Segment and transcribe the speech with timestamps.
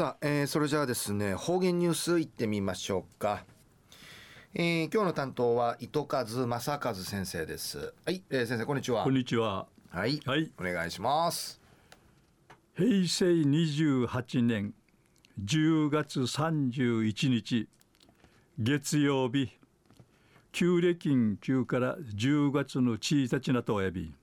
[0.00, 3.44] さあ、えー、それじゃあですね方言ニュースいってみましょうか、
[4.54, 7.92] えー、今日の担当は糸数正和先生です。
[8.06, 9.04] はい、えー、先生こんにちは。
[9.04, 9.66] こんにちは。
[9.90, 11.60] はい、はい、お願いします。
[12.74, 14.72] 平成28年
[15.44, 17.68] 10月31日
[18.58, 19.50] 月曜日
[20.52, 24.14] 旧暦9から10月の1日なとやび。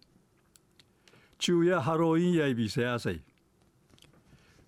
[1.38, 3.21] 昼夜ハロウィンやいびせやさい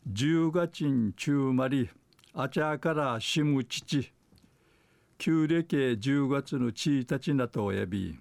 [0.08, 1.90] 10月中まり
[2.34, 4.12] あちゃからしむ父
[5.18, 8.18] 旧暦10月の1日なとおやび。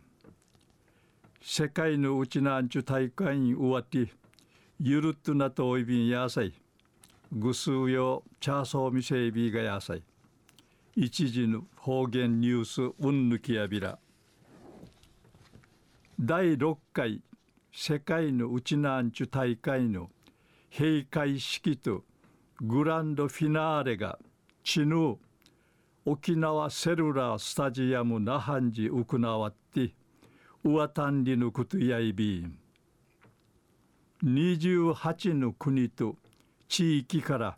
[1.40, 4.12] 世界のうちなんちゅ大会に終わって
[4.80, 6.52] ゆるっとなとおいびんやさい。
[7.32, 10.02] ぐすうよチャーソーみせいびがやさい。
[10.96, 13.98] 一時の方言ニュースうんぬきやびら。
[16.18, 17.22] 第6回
[17.72, 20.10] 世界のうちなんちゅ大会の
[20.70, 22.04] 閉会式と
[22.60, 24.18] グランドフィナーレが
[24.64, 25.16] チヌ
[26.04, 29.92] 沖縄セルラースタジアム那覇に行わって
[30.64, 32.46] ウワタンリのことやいび
[34.24, 36.16] 28の国と
[36.68, 37.56] 地域から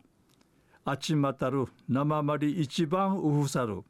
[0.85, 3.83] あちまたる生まり一番うふさる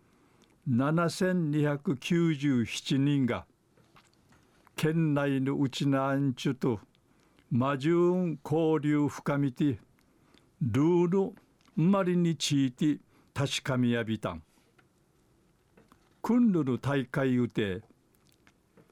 [0.70, 3.46] 7297人が
[4.76, 6.80] 県内のうちなんちゅと
[7.54, 9.78] 魔獣交流深みて
[10.62, 11.34] ルール
[11.76, 12.98] 生まれについて
[13.34, 14.42] 確かみやびたん。
[16.22, 17.82] クンルの大会うて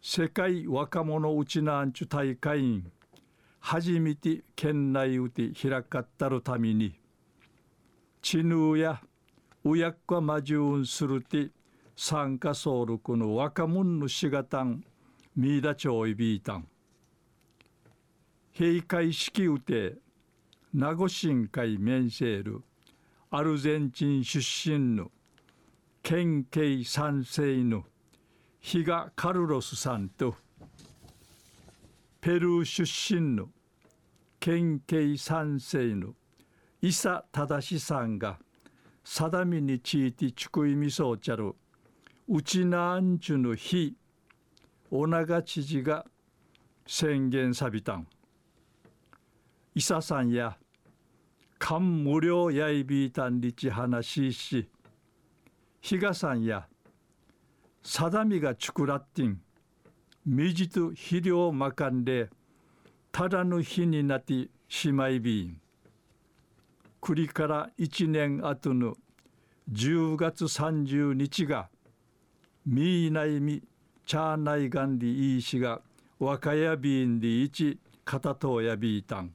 [0.02, 2.92] 世界若者うちなんちゅ大会員
[3.62, 7.00] 初めて県内うて開かったるために
[8.22, 9.02] チヌーや
[9.64, 11.52] うやっかまじゅうんするて
[11.96, 14.84] 参加総力の若者のしがたん
[15.34, 16.68] みだちょいびいたん。
[18.58, 19.96] 閉会式うて
[20.74, 22.64] 名護新会メンセール
[23.32, 25.12] アルゼンチン出身の
[26.04, 27.84] 県警三世の
[28.60, 30.36] 比嘉カルロスさんと
[32.22, 33.50] ペルー出身の
[34.40, 36.14] 県警三世の
[36.82, 38.40] 伊佐忠さんが
[39.04, 41.56] 定めについてちくいみそうちゃる
[42.28, 43.96] うちなんちゅの日
[44.92, 46.06] お長知事が
[46.86, 48.08] 宣言さびたん。
[49.76, 50.58] 伊佐さんや
[51.58, 54.70] 漢無料やいびいたんりち話しし
[55.82, 56.68] 比嘉さんや
[57.84, 59.40] 定みがちくらってん
[60.26, 62.30] みじと肥料まかんで
[63.12, 65.60] ただの日になってしまいびん。
[67.02, 68.96] 栗から一年後の
[69.72, 71.70] 10月30日が
[72.66, 73.64] みいないみ
[74.06, 75.82] チャーナイガンリイーシが
[76.20, 79.32] 若やびんで一片とうやびいたん。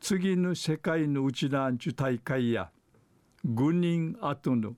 [0.00, 2.70] 次の世界のうちなんちゅ大会や
[3.46, 4.74] 5人後の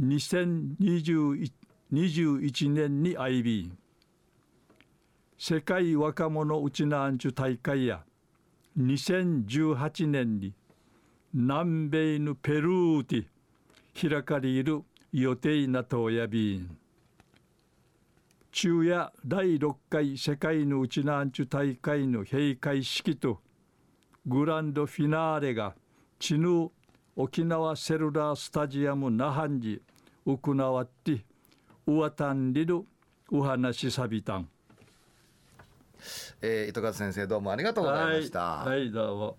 [0.00, 3.70] 2021年に相び
[5.38, 8.02] 世界若者うちなんちゅ大会や
[8.78, 10.52] 2018年に
[11.32, 13.28] 南米のペルーで
[14.08, 14.82] 開かれる
[15.12, 16.76] 予定なとやびん。
[18.50, 23.40] 昼夜第6回世界のうちなんちゅ大会の閉会式と
[24.26, 25.74] グランドフィナーレが
[26.18, 26.70] チヌ
[27.14, 29.80] 沖縄セルラースタジアム那覇に
[30.24, 31.24] 行わって
[31.86, 32.82] うわたんりる
[33.30, 34.48] お話さびたん。
[36.40, 38.40] えー、糸数先生どうもありがとうございました。
[38.40, 39.36] はい、はい、どうも。